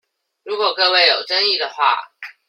[0.43, 2.09] 如果各位有爭議的話